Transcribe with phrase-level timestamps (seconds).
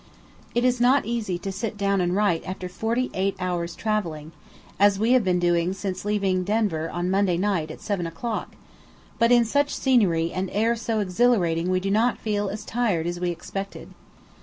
[0.55, 4.31] It is not easy to sit down and write after forty eight hours travelling,
[4.79, 8.53] as we have been doing since leaving Denver on Monday night at 7 o'clock;
[9.19, 13.19] but in such scenery and air so exhilarating we do not feel as tired as
[13.19, 13.89] we expected.